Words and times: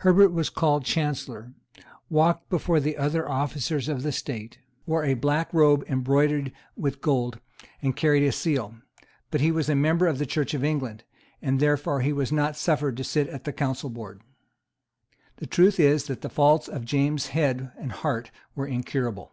Herbert 0.00 0.32
was 0.34 0.50
called 0.50 0.84
Chancellor, 0.84 1.54
walked 2.10 2.50
before 2.50 2.78
the 2.78 2.98
other 2.98 3.26
officers 3.26 3.88
of 3.88 4.02
state, 4.14 4.58
wore 4.84 5.02
a 5.02 5.14
black 5.14 5.50
robe 5.50 5.82
embroidered 5.88 6.52
with 6.76 7.00
gold, 7.00 7.40
and 7.80 7.96
carried 7.96 8.22
a 8.22 8.32
seal; 8.32 8.74
but 9.30 9.40
he 9.40 9.50
was 9.50 9.70
a 9.70 9.74
member 9.74 10.08
of 10.08 10.18
the 10.18 10.26
Church 10.26 10.52
of 10.52 10.62
England; 10.62 11.04
and 11.40 11.58
therefore 11.58 12.02
he 12.02 12.12
was 12.12 12.30
not 12.30 12.54
suffered 12.54 12.98
to 12.98 13.04
sit 13.04 13.28
at 13.28 13.44
the 13.44 13.52
Council 13.54 13.88
Board. 13.88 14.20
The 15.36 15.46
truth 15.46 15.80
is 15.80 16.04
that 16.04 16.20
the 16.20 16.28
faults 16.28 16.68
of 16.68 16.84
James's 16.84 17.28
head 17.30 17.72
and 17.78 17.92
heart 17.92 18.30
were 18.54 18.66
incurable. 18.66 19.32